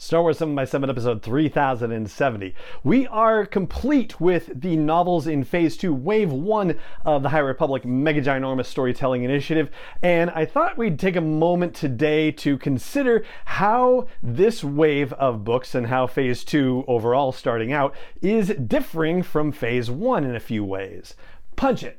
Star 0.00 0.22
Wars 0.22 0.38
7 0.38 0.54
by 0.54 0.64
7 0.64 0.88
episode 0.88 1.22
3070. 1.22 2.54
We 2.82 3.06
are 3.08 3.44
complete 3.44 4.18
with 4.18 4.50
the 4.58 4.74
novels 4.74 5.26
in 5.26 5.44
phase 5.44 5.76
2, 5.76 5.92
wave 5.92 6.32
1 6.32 6.74
of 7.04 7.22
the 7.22 7.28
High 7.28 7.40
Republic 7.40 7.84
Mega 7.84 8.22
Ginormous 8.22 8.64
Storytelling 8.64 9.24
Initiative, 9.24 9.68
and 10.00 10.30
I 10.30 10.46
thought 10.46 10.78
we'd 10.78 10.98
take 10.98 11.16
a 11.16 11.20
moment 11.20 11.74
today 11.74 12.32
to 12.32 12.56
consider 12.56 13.26
how 13.44 14.08
this 14.22 14.64
wave 14.64 15.12
of 15.12 15.44
books 15.44 15.74
and 15.74 15.88
how 15.88 16.06
phase 16.06 16.44
2 16.44 16.86
overall 16.88 17.30
starting 17.30 17.70
out 17.70 17.94
is 18.22 18.48
differing 18.54 19.22
from 19.22 19.52
phase 19.52 19.90
1 19.90 20.24
in 20.24 20.34
a 20.34 20.40
few 20.40 20.64
ways. 20.64 21.14
Punch 21.56 21.82
it! 21.82 21.98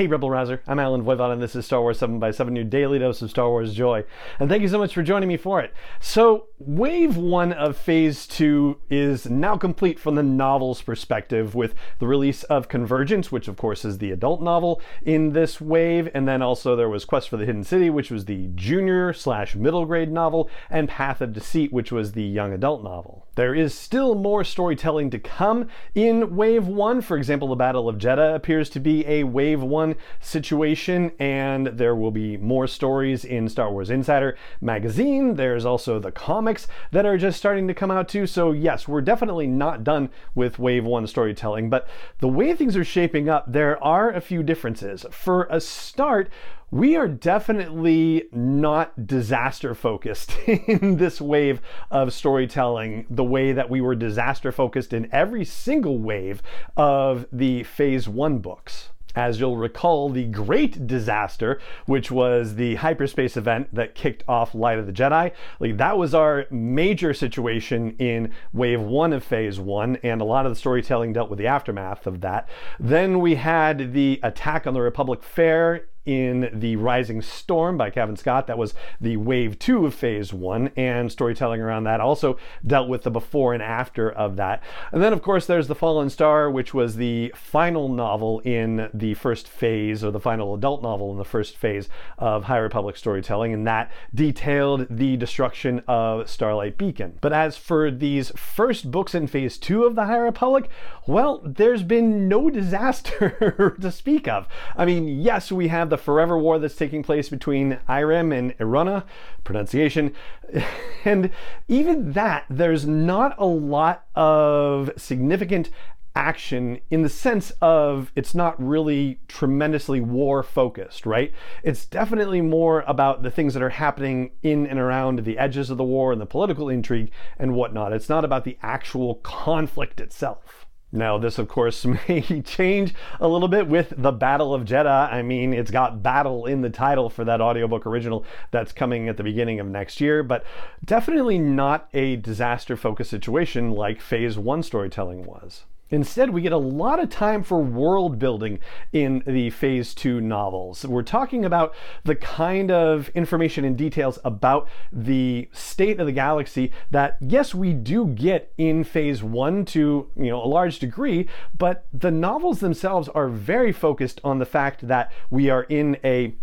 Hey, 0.00 0.06
Rebel 0.06 0.30
Rouser. 0.30 0.62
I'm 0.66 0.78
Allen 0.78 1.02
Voivod, 1.02 1.30
and 1.30 1.42
this 1.42 1.54
is 1.54 1.66
Star 1.66 1.82
Wars 1.82 1.98
7 1.98 2.18
by 2.18 2.30
7 2.30 2.56
your 2.56 2.64
daily 2.64 2.98
dose 2.98 3.20
of 3.20 3.28
Star 3.28 3.50
Wars 3.50 3.74
joy. 3.74 4.02
And 4.38 4.48
thank 4.48 4.62
you 4.62 4.68
so 4.68 4.78
much 4.78 4.94
for 4.94 5.02
joining 5.02 5.28
me 5.28 5.36
for 5.36 5.60
it. 5.60 5.74
So, 6.00 6.46
Wave 6.58 7.18
1 7.18 7.52
of 7.52 7.76
Phase 7.76 8.26
2 8.26 8.80
is 8.88 9.28
now 9.28 9.58
complete 9.58 9.98
from 9.98 10.14
the 10.14 10.22
novel's 10.22 10.80
perspective 10.80 11.54
with 11.54 11.74
the 11.98 12.06
release 12.06 12.44
of 12.44 12.68
Convergence, 12.68 13.30
which 13.30 13.46
of 13.46 13.58
course 13.58 13.84
is 13.84 13.98
the 13.98 14.10
adult 14.10 14.40
novel 14.40 14.80
in 15.02 15.34
this 15.34 15.60
wave, 15.60 16.08
and 16.14 16.26
then 16.26 16.40
also 16.40 16.76
there 16.76 16.88
was 16.88 17.04
Quest 17.04 17.28
for 17.28 17.36
the 17.36 17.44
Hidden 17.44 17.64
City, 17.64 17.90
which 17.90 18.10
was 18.10 18.24
the 18.24 18.48
junior 18.54 19.12
slash 19.12 19.54
middle 19.54 19.84
grade 19.84 20.10
novel, 20.10 20.48
and 20.70 20.88
Path 20.88 21.20
of 21.20 21.34
Deceit, 21.34 21.74
which 21.74 21.92
was 21.92 22.12
the 22.12 22.22
young 22.22 22.54
adult 22.54 22.82
novel. 22.82 23.26
There 23.34 23.54
is 23.54 23.74
still 23.74 24.14
more 24.14 24.44
storytelling 24.44 25.10
to 25.10 25.18
come 25.18 25.68
in 25.94 26.36
Wave 26.36 26.66
1. 26.66 27.02
For 27.02 27.18
example, 27.18 27.48
the 27.48 27.56
Battle 27.56 27.88
of 27.88 27.96
Jedha 27.96 28.34
appears 28.34 28.70
to 28.70 28.80
be 28.80 29.06
a 29.06 29.24
Wave 29.24 29.62
1 29.62 29.89
situation, 30.20 31.12
and 31.18 31.68
there 31.68 31.94
will 31.94 32.10
be 32.10 32.36
more 32.36 32.66
stories 32.66 33.24
in 33.24 33.48
Star 33.48 33.70
Wars 33.70 33.90
Insider 33.90 34.36
magazine. 34.60 35.34
There's 35.34 35.64
also 35.64 35.98
the 35.98 36.12
comics 36.12 36.66
that 36.90 37.06
are 37.06 37.16
just 37.16 37.38
starting 37.38 37.68
to 37.68 37.74
come 37.74 37.90
out 37.90 38.08
too. 38.08 38.26
So, 38.26 38.52
yes, 38.52 38.88
we're 38.88 39.00
definitely 39.00 39.46
not 39.46 39.84
done 39.84 40.10
with 40.34 40.58
Wave 40.58 40.84
1 40.84 41.06
storytelling, 41.06 41.70
but 41.70 41.88
the 42.18 42.28
way 42.28 42.54
things 42.54 42.76
are 42.76 42.84
shaping 42.84 43.28
up, 43.28 43.50
there 43.50 43.82
are 43.82 44.10
a 44.10 44.20
few 44.20 44.42
differences. 44.42 45.06
For 45.10 45.46
a 45.50 45.60
start, 45.60 46.30
we 46.70 46.96
are 46.96 47.08
definitely 47.08 48.24
not 48.32 49.06
disaster 49.06 49.74
focused 49.74 50.36
in 50.46 50.96
this 50.96 51.20
wave 51.20 51.60
of 51.90 52.12
storytelling 52.12 53.06
the 53.10 53.24
way 53.24 53.52
that 53.52 53.68
we 53.68 53.80
were 53.80 53.94
disaster 53.94 54.52
focused 54.52 54.92
in 54.92 55.08
every 55.12 55.44
single 55.44 55.98
wave 55.98 56.42
of 56.76 57.26
the 57.32 57.64
phase 57.64 58.08
one 58.08 58.38
books 58.38 58.90
as 59.14 59.40
you'll 59.40 59.56
recall, 59.56 60.08
the 60.08 60.26
Great 60.26 60.86
Disaster, 60.86 61.60
which 61.86 62.10
was 62.10 62.54
the 62.54 62.76
hyperspace 62.76 63.36
event 63.36 63.74
that 63.74 63.94
kicked 63.94 64.22
off 64.28 64.54
Light 64.54 64.78
of 64.78 64.86
the 64.86 64.92
Jedi, 64.92 65.32
like 65.58 65.76
that 65.76 65.98
was 65.98 66.14
our 66.14 66.46
major 66.50 67.12
situation 67.12 67.96
in 67.98 68.32
Wave 68.52 68.80
1 68.80 69.12
of 69.12 69.24
Phase 69.24 69.58
1, 69.60 69.96
and 70.02 70.20
a 70.20 70.24
lot 70.24 70.46
of 70.46 70.52
the 70.52 70.56
storytelling 70.56 71.12
dealt 71.12 71.30
with 71.30 71.38
the 71.38 71.46
aftermath 71.46 72.06
of 72.06 72.20
that. 72.20 72.48
Then 72.78 73.20
we 73.20 73.34
had 73.36 73.92
the 73.92 74.20
attack 74.22 74.66
on 74.66 74.74
the 74.74 74.80
Republic 74.80 75.22
Fair 75.22 75.86
in 76.06 76.50
The 76.52 76.76
Rising 76.76 77.22
Storm 77.22 77.76
by 77.76 77.90
Cavan 77.90 78.16
Scott. 78.16 78.46
That 78.46 78.58
was 78.58 78.74
the 79.00 79.16
wave 79.16 79.58
two 79.58 79.86
of 79.86 79.94
phase 79.94 80.32
one, 80.32 80.70
and 80.76 81.10
storytelling 81.12 81.60
around 81.60 81.84
that 81.84 82.00
also 82.00 82.38
dealt 82.66 82.88
with 82.88 83.02
the 83.02 83.10
before 83.10 83.52
and 83.54 83.62
after 83.62 84.10
of 84.10 84.36
that. 84.36 84.62
And 84.92 85.02
then, 85.02 85.12
of 85.12 85.22
course, 85.22 85.46
there's 85.46 85.68
The 85.68 85.74
Fallen 85.74 86.10
Star, 86.10 86.50
which 86.50 86.72
was 86.72 86.96
the 86.96 87.32
final 87.36 87.88
novel 87.88 88.40
in 88.40 88.88
the 88.94 89.14
first 89.14 89.46
phase, 89.46 90.02
or 90.02 90.10
the 90.10 90.20
final 90.20 90.54
adult 90.54 90.82
novel 90.82 91.12
in 91.12 91.18
the 91.18 91.24
first 91.24 91.56
phase 91.56 91.88
of 92.18 92.44
High 92.44 92.58
Republic 92.58 92.96
storytelling, 92.96 93.52
and 93.52 93.66
that 93.66 93.90
detailed 94.14 94.86
the 94.88 95.16
destruction 95.16 95.82
of 95.86 96.28
Starlight 96.28 96.78
Beacon. 96.78 97.18
But 97.20 97.32
as 97.32 97.56
for 97.56 97.90
these 97.90 98.30
first 98.36 98.90
books 98.90 99.14
in 99.14 99.26
phase 99.26 99.58
two 99.58 99.84
of 99.84 99.94
the 99.94 100.06
High 100.06 100.16
Republic, 100.16 100.70
well, 101.06 101.42
there's 101.44 101.82
been 101.82 102.28
no 102.28 102.48
disaster 102.60 103.76
to 103.80 103.92
speak 103.92 104.28
of. 104.28 104.48
I 104.76 104.84
mean, 104.84 105.08
yes, 105.08 105.52
we 105.52 105.68
have 105.68 105.89
the 105.90 105.98
forever 105.98 106.38
war 106.38 106.58
that's 106.58 106.76
taking 106.76 107.02
place 107.02 107.28
between 107.28 107.78
Eiram 107.88 108.36
and 108.36 108.56
E'ronoh, 108.58 109.04
pronunciation. 109.44 110.14
And 111.02 111.30
even 111.66 112.12
that, 112.12 112.44
there's 112.50 112.86
not 112.86 113.34
a 113.38 113.46
lot 113.46 114.04
of 114.14 114.90
significant 114.98 115.70
action 116.14 116.80
in 116.90 117.02
the 117.02 117.08
sense 117.08 117.52
of 117.62 118.12
it's 118.16 118.34
not 118.34 118.60
really 118.62 119.20
tremendously 119.28 120.00
war 120.00 120.42
focused, 120.42 121.06
right? 121.06 121.32
It's 121.62 121.86
definitely 121.86 122.40
more 122.40 122.84
about 122.86 123.22
the 123.22 123.30
things 123.30 123.54
that 123.54 123.62
are 123.62 123.70
happening 123.70 124.32
in 124.42 124.66
and 124.66 124.78
around 124.78 125.20
the 125.20 125.38
edges 125.38 125.70
of 125.70 125.78
the 125.78 125.84
war 125.84 126.12
and 126.12 126.20
the 126.20 126.26
political 126.26 126.68
intrigue 126.68 127.10
and 127.38 127.54
whatnot. 127.54 127.92
It's 127.92 128.08
not 128.08 128.24
about 128.24 128.44
the 128.44 128.58
actual 128.62 129.16
conflict 129.16 130.00
itself. 130.00 130.66
Now, 130.92 131.18
this, 131.18 131.38
of 131.38 131.48
course, 131.48 131.84
may 132.08 132.42
change 132.44 132.94
a 133.20 133.28
little 133.28 133.48
bit 133.48 133.68
with 133.68 133.92
the 133.96 134.12
Battle 134.12 134.54
of 134.54 134.64
Jedha. 134.64 135.12
I 135.12 135.22
mean, 135.22 135.52
it's 135.52 135.70
got 135.70 136.02
battle 136.02 136.46
in 136.46 136.62
the 136.62 136.70
title 136.70 137.08
for 137.08 137.24
that 137.24 137.40
audiobook 137.40 137.86
original 137.86 138.24
that's 138.50 138.72
coming 138.72 139.08
at 139.08 139.16
the 139.16 139.22
beginning 139.22 139.60
of 139.60 139.66
next 139.66 140.00
year, 140.00 140.22
but 140.22 140.44
definitely 140.84 141.38
not 141.38 141.88
a 141.94 142.16
disaster 142.16 142.76
focused 142.76 143.10
situation 143.10 143.70
like 143.70 144.00
Phase 144.00 144.36
1 144.36 144.62
storytelling 144.62 145.24
was. 145.24 145.64
Instead, 145.90 146.30
we 146.30 146.40
get 146.40 146.52
a 146.52 146.58
lot 146.58 147.00
of 147.00 147.10
time 147.10 147.42
for 147.42 147.60
world 147.60 148.18
building 148.18 148.58
in 148.92 149.22
the 149.26 149.50
Phase 149.50 149.94
2 149.94 150.20
novels. 150.20 150.84
We're 150.84 151.02
talking 151.02 151.44
about 151.44 151.74
the 152.04 152.14
kind 152.14 152.70
of 152.70 153.08
information 153.10 153.64
and 153.64 153.76
details 153.76 154.18
about 154.24 154.68
the 154.92 155.48
state 155.52 155.98
of 155.98 156.06
the 156.06 156.12
galaxy 156.12 156.70
that, 156.90 157.16
yes, 157.20 157.54
we 157.54 157.72
do 157.72 158.06
get 158.06 158.52
in 158.56 158.84
Phase 158.84 159.22
1 159.22 159.64
to 159.66 160.10
you 160.16 160.30
know, 160.30 160.42
a 160.42 160.46
large 160.46 160.78
degree, 160.78 161.28
but 161.56 161.86
the 161.92 162.10
novels 162.10 162.60
themselves 162.60 163.08
are 163.08 163.28
very 163.28 163.72
focused 163.72 164.20
on 164.22 164.38
the 164.38 164.46
fact 164.46 164.86
that 164.86 165.12
we 165.28 165.50
are 165.50 165.64
in 165.64 165.96
a 166.04 166.34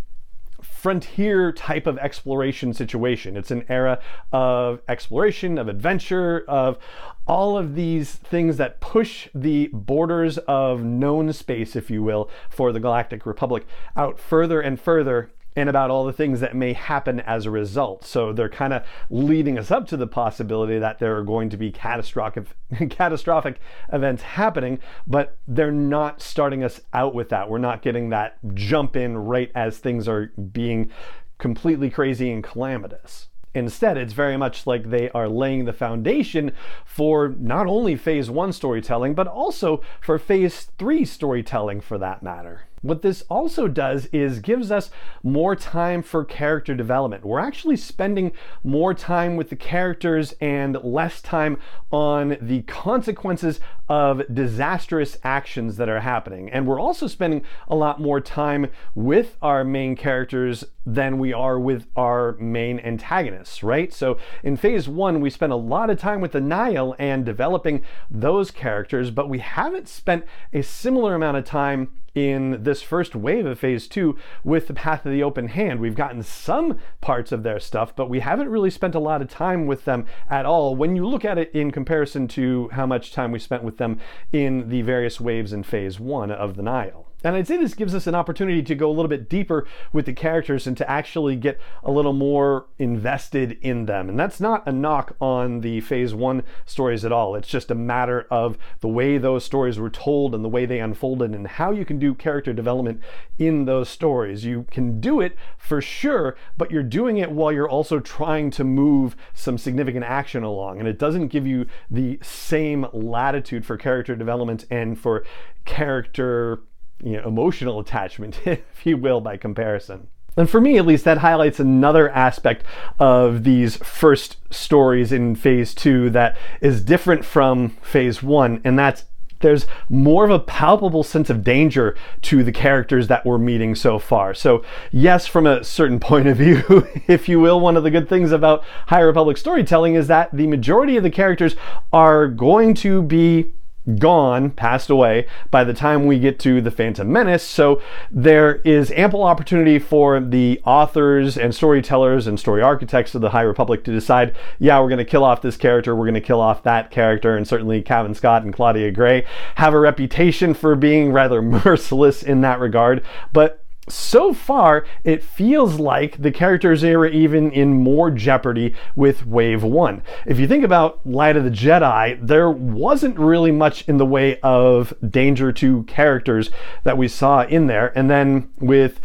frontier 0.78 1.50
type 1.50 1.88
of 1.88 1.98
exploration 1.98 2.72
situation. 2.72 3.36
It's 3.36 3.50
an 3.50 3.64
era 3.68 3.98
of 4.32 4.80
exploration, 4.88 5.58
of 5.58 5.66
adventure, 5.66 6.44
of 6.46 6.78
all 7.26 7.58
of 7.58 7.74
these 7.74 8.14
things 8.14 8.58
that 8.58 8.80
push 8.80 9.28
the 9.34 9.70
borders 9.72 10.38
of 10.38 10.84
known 10.84 11.32
space, 11.32 11.74
if 11.74 11.90
you 11.90 12.04
will, 12.04 12.30
for 12.48 12.70
the 12.70 12.78
Galactic 12.78 13.26
Republic 13.26 13.66
out 13.96 14.20
further 14.20 14.60
and 14.60 14.80
further 14.80 15.32
and 15.58 15.68
about 15.68 15.90
all 15.90 16.04
the 16.04 16.12
things 16.12 16.38
that 16.38 16.54
may 16.54 16.72
happen 16.72 17.18
as 17.18 17.44
a 17.44 17.50
result. 17.50 18.04
So 18.04 18.32
they're 18.32 18.48
kind 18.48 18.72
of 18.72 18.84
leading 19.10 19.58
us 19.58 19.72
up 19.72 19.88
to 19.88 19.96
the 19.96 20.06
possibility 20.06 20.78
that 20.78 21.00
there 21.00 21.16
are 21.16 21.24
going 21.24 21.50
to 21.50 21.56
be 21.56 21.72
catastrophic 21.72 22.46
catastrophic 22.90 23.58
events 23.92 24.22
happening, 24.22 24.78
but 25.04 25.36
they're 25.48 25.72
not 25.72 26.22
starting 26.22 26.62
us 26.62 26.80
out 26.92 27.12
with 27.12 27.30
that. 27.30 27.50
We're 27.50 27.58
not 27.58 27.82
getting 27.82 28.10
that 28.10 28.38
jump 28.54 28.94
in 28.94 29.18
right 29.18 29.50
as 29.56 29.78
things 29.78 30.06
are 30.06 30.32
being 30.52 30.92
completely 31.38 31.90
crazy 31.90 32.30
and 32.30 32.44
calamitous. 32.44 33.26
Instead, 33.52 33.96
it's 33.96 34.12
very 34.12 34.36
much 34.36 34.64
like 34.64 34.90
they 34.90 35.10
are 35.10 35.28
laying 35.28 35.64
the 35.64 35.72
foundation 35.72 36.52
for 36.84 37.34
not 37.36 37.66
only 37.66 37.96
phase 37.96 38.30
one 38.30 38.52
storytelling, 38.52 39.14
but 39.14 39.26
also 39.26 39.82
for 40.00 40.20
phase 40.20 40.68
three 40.78 41.04
storytelling 41.04 41.80
for 41.80 41.98
that 41.98 42.22
matter. 42.22 42.68
What 42.82 43.02
this 43.02 43.22
also 43.28 43.68
does 43.68 44.06
is 44.06 44.40
gives 44.40 44.70
us 44.70 44.90
more 45.22 45.56
time 45.56 46.02
for 46.02 46.24
character 46.24 46.74
development. 46.74 47.24
We're 47.24 47.40
actually 47.40 47.76
spending 47.76 48.32
more 48.62 48.94
time 48.94 49.36
with 49.36 49.50
the 49.50 49.56
characters 49.56 50.34
and 50.40 50.76
less 50.82 51.20
time 51.20 51.58
on 51.90 52.36
the 52.40 52.62
consequences 52.62 53.60
of 53.88 54.22
disastrous 54.32 55.18
actions 55.24 55.76
that 55.76 55.88
are 55.88 56.00
happening. 56.00 56.50
And 56.50 56.66
we're 56.66 56.80
also 56.80 57.06
spending 57.06 57.42
a 57.68 57.74
lot 57.74 58.00
more 58.00 58.20
time 58.20 58.66
with 58.94 59.36
our 59.42 59.64
main 59.64 59.96
characters 59.96 60.64
than 60.84 61.18
we 61.18 61.32
are 61.32 61.58
with 61.58 61.86
our 61.96 62.32
main 62.38 62.80
antagonists, 62.80 63.62
right? 63.62 63.92
So 63.92 64.18
in 64.42 64.56
phase 64.56 64.88
one, 64.88 65.20
we 65.20 65.30
spent 65.30 65.52
a 65.52 65.56
lot 65.56 65.90
of 65.90 65.98
time 65.98 66.20
with 66.20 66.32
the 66.32 66.40
Nihil 66.40 66.94
and 66.98 67.24
developing 67.24 67.82
those 68.10 68.50
characters, 68.50 69.10
but 69.10 69.28
we 69.28 69.38
haven't 69.38 69.88
spent 69.88 70.24
a 70.52 70.62
similar 70.62 71.14
amount 71.14 71.36
of 71.36 71.44
time 71.44 71.90
in 72.18 72.64
this 72.64 72.82
first 72.82 73.14
wave 73.14 73.46
of 73.46 73.60
phase 73.60 73.86
two 73.86 74.18
with 74.42 74.66
the 74.66 74.74
Path 74.74 75.06
of 75.06 75.12
the 75.12 75.22
Open 75.22 75.48
Hand. 75.48 75.78
We've 75.78 75.94
gotten 75.94 76.22
some 76.22 76.78
parts 77.00 77.30
of 77.30 77.44
their 77.44 77.60
stuff, 77.60 77.94
but 77.94 78.10
we 78.10 78.20
haven't 78.20 78.48
really 78.48 78.70
spent 78.70 78.94
a 78.94 79.00
lot 79.00 79.22
of 79.22 79.28
time 79.28 79.66
with 79.66 79.84
them 79.84 80.06
at 80.28 80.44
all 80.44 80.74
when 80.74 80.96
you 80.96 81.06
look 81.06 81.24
at 81.24 81.38
it 81.38 81.50
in 81.54 81.70
comparison 81.70 82.26
to 82.28 82.68
how 82.72 82.86
much 82.86 83.12
time 83.12 83.30
we 83.30 83.38
spent 83.38 83.62
with 83.62 83.78
them 83.78 84.00
in 84.32 84.68
the 84.68 84.82
various 84.82 85.20
waves 85.20 85.52
in 85.52 85.62
phase 85.62 86.00
one 86.00 86.30
of 86.30 86.56
the 86.56 86.62
Nihil. 86.62 87.07
And 87.24 87.34
I'd 87.34 87.48
say 87.48 87.56
this 87.56 87.74
gives 87.74 87.96
us 87.96 88.06
an 88.06 88.14
opportunity 88.14 88.62
to 88.62 88.74
go 88.76 88.88
a 88.88 88.92
little 88.92 89.08
bit 89.08 89.28
deeper 89.28 89.66
with 89.92 90.06
the 90.06 90.12
characters 90.12 90.68
and 90.68 90.76
to 90.76 90.88
actually 90.88 91.34
get 91.34 91.60
a 91.82 91.90
little 91.90 92.12
more 92.12 92.66
invested 92.78 93.58
in 93.60 93.86
them. 93.86 94.08
And 94.08 94.18
that's 94.18 94.40
not 94.40 94.64
a 94.66 94.72
knock 94.72 95.16
on 95.20 95.60
the 95.60 95.80
phase 95.80 96.14
one 96.14 96.44
stories 96.64 97.04
at 97.04 97.10
all. 97.10 97.34
It's 97.34 97.48
just 97.48 97.72
a 97.72 97.74
matter 97.74 98.26
of 98.30 98.56
the 98.80 98.88
way 98.88 99.18
those 99.18 99.44
stories 99.44 99.80
were 99.80 99.90
told 99.90 100.32
and 100.32 100.44
the 100.44 100.48
way 100.48 100.64
they 100.64 100.78
unfolded 100.78 101.32
and 101.32 101.48
how 101.48 101.72
you 101.72 101.84
can 101.84 101.98
do 101.98 102.14
character 102.14 102.52
development 102.52 103.02
in 103.36 103.64
those 103.64 103.88
stories. 103.88 104.44
You 104.44 104.66
can 104.70 105.00
do 105.00 105.20
it 105.20 105.36
for 105.56 105.80
sure, 105.80 106.36
but 106.56 106.70
you're 106.70 106.84
doing 106.84 107.18
it 107.18 107.32
while 107.32 107.50
you're 107.50 107.68
also 107.68 107.98
trying 107.98 108.52
to 108.52 108.62
move 108.62 109.16
some 109.34 109.58
significant 109.58 110.04
action 110.04 110.44
along. 110.44 110.78
And 110.78 110.86
it 110.86 111.00
doesn't 111.00 111.28
give 111.28 111.48
you 111.48 111.66
the 111.90 112.20
same 112.22 112.86
latitude 112.92 113.66
for 113.66 113.76
character 113.76 114.14
development 114.14 114.66
and 114.70 114.96
for 114.96 115.24
character 115.64 116.60
you 117.02 117.16
know, 117.16 117.26
emotional 117.26 117.80
attachment, 117.80 118.40
if 118.46 118.84
you 118.84 118.96
will, 118.96 119.20
by 119.20 119.36
comparison. 119.36 120.08
And 120.36 120.48
for 120.48 120.60
me, 120.60 120.78
at 120.78 120.86
least, 120.86 121.04
that 121.04 121.18
highlights 121.18 121.58
another 121.58 122.08
aspect 122.10 122.64
of 123.00 123.42
these 123.42 123.76
first 123.78 124.36
stories 124.52 125.10
in 125.10 125.34
phase 125.34 125.74
two 125.74 126.10
that 126.10 126.36
is 126.60 126.84
different 126.84 127.24
from 127.24 127.70
phase 127.82 128.22
one, 128.22 128.60
and 128.62 128.78
that's 128.78 129.04
there's 129.40 129.66
more 129.88 130.24
of 130.24 130.30
a 130.30 130.38
palpable 130.38 131.02
sense 131.02 131.30
of 131.30 131.44
danger 131.44 131.96
to 132.22 132.42
the 132.42 132.52
characters 132.52 133.08
that 133.08 133.24
we're 133.24 133.38
meeting 133.38 133.74
so 133.74 133.98
far. 133.98 134.34
So, 134.34 134.64
yes, 134.90 135.26
from 135.26 135.46
a 135.46 135.62
certain 135.62 136.00
point 136.08 136.28
of 136.28 136.36
view, 136.36 136.86
if 137.06 137.28
you 137.28 137.40
will, 137.40 137.60
one 137.60 137.76
of 137.76 137.82
the 137.82 137.90
good 137.90 138.08
things 138.08 138.32
about 138.32 138.64
High 138.86 139.00
Republic 139.00 139.36
storytelling 139.36 139.94
is 139.94 140.08
that 140.08 140.30
the 140.32 140.46
majority 140.46 140.96
of 140.96 141.02
the 141.02 141.10
characters 141.10 141.56
are 141.92 142.26
going 142.26 142.74
to 142.74 143.02
be 143.02 143.52
gone, 143.96 144.50
passed 144.50 144.90
away 144.90 145.26
by 145.50 145.64
the 145.64 145.74
time 145.74 146.06
we 146.06 146.18
get 146.18 146.38
to 146.40 146.60
the 146.60 146.70
Phantom 146.70 147.10
Menace. 147.10 147.42
So 147.42 147.80
there 148.10 148.56
is 148.56 148.90
ample 148.92 149.22
opportunity 149.22 149.78
for 149.78 150.20
the 150.20 150.60
authors 150.64 151.38
and 151.38 151.54
storytellers 151.54 152.26
and 152.26 152.38
story 152.38 152.62
architects 152.62 153.14
of 153.14 153.20
the 153.20 153.30
High 153.30 153.42
Republic 153.42 153.84
to 153.84 153.92
decide, 153.92 154.36
yeah, 154.58 154.80
we're 154.80 154.88
going 154.88 154.98
to 154.98 155.04
kill 155.04 155.24
off 155.24 155.42
this 155.42 155.56
character, 155.56 155.94
we're 155.94 156.04
going 156.04 156.14
to 156.14 156.20
kill 156.20 156.40
off 156.40 156.62
that 156.64 156.90
character, 156.90 157.36
and 157.36 157.46
certainly 157.46 157.82
Cavan 157.82 158.14
Scott 158.14 158.42
and 158.42 158.52
Claudia 158.52 158.90
Gray 158.90 159.26
have 159.56 159.74
a 159.74 159.80
reputation 159.80 160.54
for 160.54 160.74
being 160.74 161.12
rather 161.12 161.40
merciless 161.64 162.22
in 162.22 162.40
that 162.42 162.60
regard. 162.60 163.02
But 163.32 163.64
so 163.88 164.32
far, 164.32 164.86
it 165.04 165.22
feels 165.22 165.78
like 165.78 166.20
the 166.20 166.30
characters 166.30 166.84
are 166.84 167.06
even 167.06 167.50
in 167.50 167.82
more 167.82 168.10
jeopardy 168.10 168.74
with 168.96 169.26
Wave 169.26 169.62
1. 169.62 170.02
If 170.26 170.38
you 170.38 170.46
think 170.46 170.64
about 170.64 171.06
Light 171.06 171.36
of 171.36 171.44
the 171.44 171.50
Jedi, 171.50 172.18
there 172.26 172.50
wasn't 172.50 173.18
really 173.18 173.52
much 173.52 173.86
in 173.88 173.96
the 173.96 174.06
way 174.06 174.38
of 174.40 174.92
danger 175.08 175.52
to 175.52 175.82
characters 175.84 176.50
that 176.84 176.98
we 176.98 177.08
saw 177.08 177.42
in 177.42 177.66
there. 177.66 177.96
And 177.96 178.10
then 178.10 178.50
with 178.58 179.00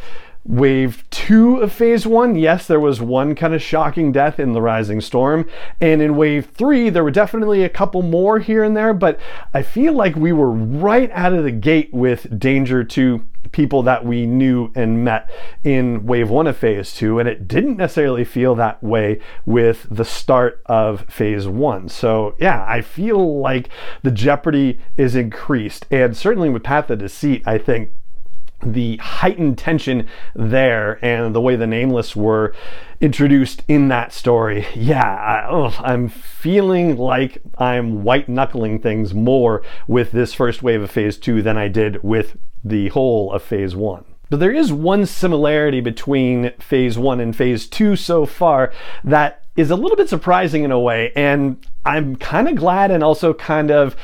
Wave 0.46 1.06
two 1.10 1.58
of 1.58 1.72
phase 1.72 2.06
one, 2.06 2.36
yes, 2.36 2.68
there 2.68 2.80
was 2.80 3.00
one 3.00 3.34
kind 3.34 3.54
of 3.54 3.62
shocking 3.62 4.12
death 4.12 4.40
in 4.40 4.52
the 4.52 4.62
Rising 4.62 5.00
Storm. 5.00 5.50
And 5.80 6.02
in 6.02 6.18
wave 6.18 6.50
three, 6.54 6.90
there 6.90 7.04
were 7.04 7.12
definitely 7.12 7.64
a 7.64 7.70
couple 7.70 8.02
more 8.02 8.40
here 8.40 8.64
and 8.64 8.76
there, 8.76 8.94
but 8.94 9.20
I 9.54 9.62
feel 9.62 9.94
like 9.94 10.16
we 10.16 10.34
were 10.34 10.52
right 10.52 11.10
out 11.12 11.34
of 11.34 11.46
the 11.46 11.52
gate 11.52 11.94
with 11.94 12.38
danger 12.38 12.84
to 12.84 13.26
people 13.52 13.84
that 13.84 14.04
we 14.06 14.26
knew 14.26 14.72
and 14.76 15.04
met 15.06 15.30
in 15.64 16.06
wave 16.06 16.30
one 16.30 16.48
of 16.48 16.58
phase 16.58 16.94
two, 16.94 17.20
and 17.20 17.30
it 17.30 17.48
didn't 17.48 17.78
necessarily 17.78 18.26
feel 18.26 18.56
that 18.56 18.84
way 18.84 19.20
with 19.46 19.88
the 19.90 20.06
start 20.06 20.62
of 20.66 21.02
phase 21.02 21.48
one. 21.48 21.88
So, 21.88 22.36
yeah, 22.40 22.66
I 22.68 22.82
feel 22.82 23.40
like 23.40 23.70
the 24.02 24.12
jeopardy 24.12 24.82
is 24.98 25.16
increased, 25.16 25.86
and 25.90 26.18
certainly 26.18 26.50
with 26.50 26.64
Path 26.64 26.90
of 26.90 27.00
Deceit, 27.00 27.44
I 27.46 27.58
think 27.58 27.92
the 28.66 28.98
heightened 28.98 29.58
tension 29.58 30.08
there 30.36 31.04
and 31.04 31.36
the 31.36 31.42
way 31.42 31.56
the 31.56 31.68
nameless 31.68 32.16
were 32.16 32.54
introduced 33.02 33.64
in 33.68 33.90
that 33.90 34.14
story. 34.14 34.66
Yeah 34.76 35.04
I, 35.04 35.94
am 35.94 36.08
feeling 36.10 36.98
like 36.98 37.42
i'm 37.58 38.04
white 38.04 38.30
knuckling 38.30 38.80
things 38.80 39.14
more 39.14 39.62
with 39.88 40.12
this 40.12 40.34
first 40.34 40.64
wave 40.64 40.82
of 40.82 40.92
phase 40.92 41.18
two 41.18 41.42
than 41.42 41.58
i 41.58 41.68
did 41.68 42.02
with 42.04 42.38
the 42.64 42.90
whole 42.90 43.32
of 43.34 43.44
phase 43.44 43.76
one. 43.76 44.06
But 44.30 44.40
there 44.40 44.52
is 44.52 44.72
one 44.72 45.06
similarity 45.06 45.82
between 45.82 46.52
phase 46.60 46.98
one 46.98 47.20
and 47.20 47.36
phase 47.36 47.68
two 47.68 47.96
so 47.96 48.26
far 48.26 48.72
that 49.04 49.44
is 49.56 49.70
a 49.70 49.76
little 49.76 49.98
bit 49.98 50.10
surprising 50.10 50.64
in 50.64 50.72
a 50.72 50.80
way 50.80 51.12
and 51.16 51.66
i'm 51.86 52.16
kind 52.16 52.48
of 52.48 52.56
glad 52.56 52.90
and 52.90 53.04
also 53.04 53.34
kind 53.34 53.70
of 53.70 53.96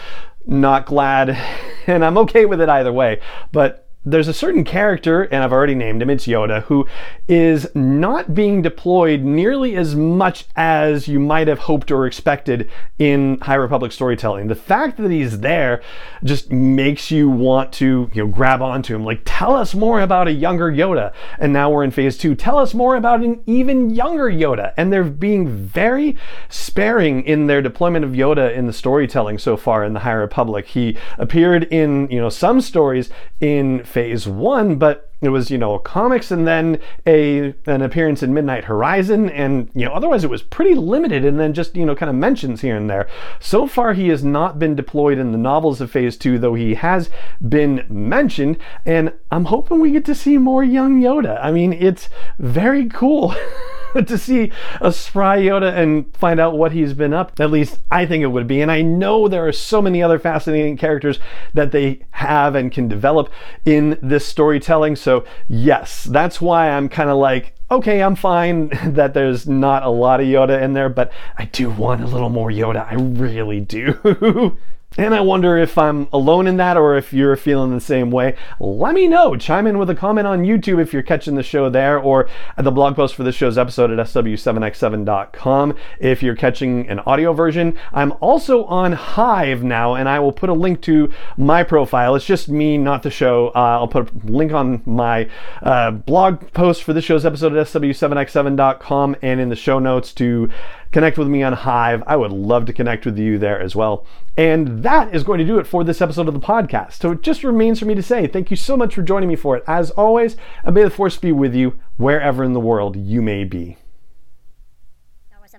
not 0.45 0.85
glad 0.85 1.29
and 1.87 2.03
i'm 2.03 2.17
okay 2.17 2.45
with 2.45 2.59
it 2.59 2.69
either 2.69 2.91
way. 2.91 3.21
But 3.51 3.88
there's 4.09 4.27
a 4.27 4.33
certain 4.33 4.63
character, 4.63 5.23
and 5.23 5.43
I've 5.43 5.53
already 5.53 5.75
named 5.75 6.01
him, 6.01 6.09
it's 6.09 6.25
Yoda, 6.25 6.63
who 6.63 6.87
is 7.27 7.67
not 7.75 8.33
being 8.33 8.61
deployed 8.61 9.21
nearly 9.21 9.75
as 9.75 9.95
much 9.95 10.45
as 10.55 11.07
you 11.07 11.19
might 11.19 11.47
have 11.47 11.59
hoped 11.59 11.91
or 11.91 12.07
expected 12.07 12.69
in 12.97 13.39
High 13.41 13.55
Republic 13.55 13.91
storytelling. 13.91 14.47
The 14.47 14.55
fact 14.55 14.97
that 14.97 15.11
he's 15.11 15.41
there 15.41 15.81
just 16.23 16.51
makes 16.51 17.11
you 17.11 17.29
want 17.29 17.71
to, 17.73 18.09
you 18.13 18.23
know, 18.23 18.27
grab 18.27 18.61
onto 18.61 18.95
him. 18.95 19.05
Like, 19.05 19.21
tell 19.25 19.55
us 19.55 19.75
more 19.75 20.01
about 20.01 20.27
a 20.27 20.31
younger 20.31 20.71
Yoda. 20.71 21.13
And 21.37 21.53
now 21.53 21.69
we're 21.69 21.83
in 21.83 21.91
phase 21.91 22.17
two. 22.17 22.33
Tell 22.33 22.57
us 22.57 22.73
more 22.73 22.95
about 22.95 23.21
an 23.21 23.43
even 23.45 23.91
younger 23.91 24.25
Yoda. 24.25 24.73
And 24.75 24.91
they're 24.91 25.03
being 25.03 25.47
very 25.47 26.17
sparing 26.49 27.23
in 27.23 27.47
their 27.47 27.61
deployment 27.61 28.05
of 28.05 28.11
Yoda 28.11 28.53
in 28.53 28.65
the 28.65 28.73
storytelling 28.73 29.37
so 29.37 29.55
far 29.55 29.83
in 29.83 29.93
the 29.93 29.99
High 29.99 30.13
Republic. 30.13 30.65
He 30.67 30.97
appeared 31.17 31.65
in, 31.65 32.09
you 32.09 32.19
know, 32.19 32.29
some 32.29 32.59
stories 32.59 33.09
in 33.39 33.83
phase 33.83 33.98
one, 34.27 34.77
but 34.77 35.11
it 35.21 35.29
was 35.29 35.51
you 35.51 35.57
know 35.57 35.77
comics 35.79 36.31
and 36.31 36.47
then 36.47 36.79
a 37.05 37.53
an 37.65 37.81
appearance 37.81 38.23
in 38.23 38.33
Midnight 38.33 38.65
Horizon, 38.65 39.29
and 39.29 39.69
you 39.73 39.85
know 39.85 39.91
otherwise 39.91 40.23
it 40.23 40.29
was 40.29 40.41
pretty 40.41 40.75
limited, 40.75 41.25
and 41.25 41.39
then 41.39 41.53
just 41.53 41.75
you 41.75 41.85
know 41.85 41.95
kind 41.95 42.09
of 42.09 42.15
mentions 42.15 42.61
here 42.61 42.77
and 42.77 42.89
there. 42.89 43.07
So 43.39 43.67
far, 43.67 43.93
he 43.93 44.09
has 44.09 44.23
not 44.23 44.59
been 44.59 44.75
deployed 44.75 45.17
in 45.17 45.31
the 45.31 45.37
novels 45.37 45.81
of 45.81 45.91
Phase 45.91 46.17
Two, 46.17 46.39
though 46.39 46.55
he 46.55 46.75
has 46.75 47.09
been 47.47 47.85
mentioned, 47.89 48.57
and 48.85 49.13
I'm 49.31 49.45
hoping 49.45 49.79
we 49.79 49.91
get 49.91 50.05
to 50.05 50.15
see 50.15 50.37
more 50.37 50.63
young 50.63 51.01
Yoda. 51.01 51.39
I 51.43 51.51
mean, 51.51 51.73
it's 51.73 52.09
very 52.37 52.87
cool. 52.87 53.35
to 54.05 54.17
see 54.17 54.51
a 54.81 54.91
spry 54.91 55.39
Yoda 55.39 55.75
and 55.75 56.15
find 56.15 56.39
out 56.39 56.57
what 56.57 56.71
he's 56.71 56.93
been 56.93 57.13
up. 57.13 57.39
At 57.39 57.51
least 57.51 57.79
I 57.89 58.05
think 58.05 58.23
it 58.23 58.27
would 58.27 58.47
be. 58.47 58.61
And 58.61 58.71
I 58.71 58.81
know 58.81 59.27
there 59.27 59.47
are 59.47 59.51
so 59.51 59.81
many 59.81 60.01
other 60.01 60.19
fascinating 60.19 60.77
characters 60.77 61.19
that 61.53 61.71
they 61.71 62.05
have 62.11 62.55
and 62.55 62.71
can 62.71 62.87
develop 62.87 63.29
in 63.65 63.97
this 64.01 64.25
storytelling. 64.25 64.95
So, 64.95 65.25
yes, 65.47 66.03
that's 66.03 66.41
why 66.41 66.69
I'm 66.69 66.89
kind 66.89 67.09
of 67.09 67.17
like, 67.17 67.55
okay, 67.71 68.01
I'm 68.01 68.15
fine 68.15 68.69
that 68.93 69.13
there's 69.13 69.47
not 69.47 69.83
a 69.83 69.89
lot 69.89 70.19
of 70.19 70.27
Yoda 70.27 70.61
in 70.61 70.73
there, 70.73 70.89
but 70.89 71.11
I 71.37 71.45
do 71.45 71.69
want 71.69 72.01
a 72.01 72.07
little 72.07 72.29
more 72.29 72.49
Yoda. 72.49 72.85
I 72.89 72.95
really 72.95 73.59
do. 73.59 74.57
And 74.97 75.13
I 75.13 75.21
wonder 75.21 75.55
if 75.55 75.77
I'm 75.77 76.07
alone 76.11 76.47
in 76.47 76.57
that 76.57 76.75
or 76.75 76.97
if 76.97 77.13
you're 77.13 77.35
feeling 77.35 77.71
the 77.71 77.79
same 77.79 78.09
way. 78.09 78.35
Let 78.59 78.95
me 78.95 79.07
know. 79.07 79.35
Chime 79.35 79.67
in 79.67 79.77
with 79.77 79.89
a 79.91 79.95
comment 79.95 80.25
on 80.25 80.43
YouTube 80.43 80.81
if 80.81 80.91
you're 80.91 81.03
catching 81.03 81.35
the 81.35 81.43
show 81.43 81.69
there 81.69 81.99
or 81.99 82.27
at 82.57 82.63
the 82.65 82.71
blog 82.71 82.95
post 82.95 83.13
for 83.13 83.23
this 83.23 83.35
show's 83.35 83.57
episode 83.57 83.91
at 83.91 83.99
sw7x7.com 83.99 85.75
if 85.99 86.23
you're 86.23 86.35
catching 86.35 86.89
an 86.89 86.99
audio 87.01 87.33
version. 87.33 87.77
I'm 87.93 88.13
also 88.19 88.65
on 88.65 88.93
Hive 88.93 89.63
now 89.63 89.93
and 89.93 90.09
I 90.09 90.19
will 90.19 90.31
put 90.31 90.49
a 90.49 90.53
link 90.53 90.81
to 90.81 91.13
my 91.37 91.63
profile. 91.63 92.15
It's 92.15 92.25
just 92.25 92.49
me, 92.49 92.77
not 92.77 93.03
the 93.03 93.11
show. 93.11 93.49
Uh, 93.49 93.77
I'll 93.79 93.87
put 93.87 94.09
a 94.09 94.17
link 94.25 94.53
on 94.53 94.81
my 94.87 95.29
uh, 95.61 95.91
blog 95.91 96.51
post 96.53 96.83
for 96.83 96.93
this 96.93 97.05
show's 97.05 97.27
episode 97.27 97.55
at 97.55 97.67
sw7x7.com 97.67 99.17
and 99.21 99.39
in 99.39 99.49
the 99.49 99.55
show 99.55 99.77
notes 99.77 100.13
to 100.13 100.49
connect 100.91 101.17
with 101.17 101.27
me 101.27 101.43
on 101.43 101.53
Hive. 101.53 102.03
I 102.07 102.15
would 102.15 102.31
love 102.31 102.65
to 102.65 102.73
connect 102.73 103.05
with 103.05 103.17
you 103.17 103.37
there 103.37 103.59
as 103.59 103.75
well. 103.75 104.05
And 104.37 104.83
that 104.83 105.13
is 105.13 105.23
going 105.23 105.39
to 105.39 105.45
do 105.45 105.59
it 105.59 105.67
for 105.67 105.83
this 105.83 106.01
episode 106.01 106.27
of 106.27 106.33
the 106.33 106.39
podcast. 106.39 106.93
So 106.93 107.11
it 107.11 107.21
just 107.21 107.43
remains 107.43 107.79
for 107.79 107.85
me 107.85 107.95
to 107.95 108.03
say 108.03 108.27
thank 108.27 108.51
you 108.51 108.57
so 108.57 108.77
much 108.77 108.95
for 108.95 109.01
joining 109.01 109.29
me 109.29 109.35
for 109.35 109.57
it, 109.57 109.63
as 109.67 109.91
always, 109.91 110.37
and 110.63 110.73
may 110.73 110.83
the 110.83 110.89
force 110.89 111.17
be 111.17 111.31
with 111.31 111.53
you 111.53 111.79
wherever 111.97 112.43
in 112.43 112.53
the 112.53 112.59
world 112.59 112.95
you 112.95 113.21
may 113.21 113.43
be. 113.43 113.77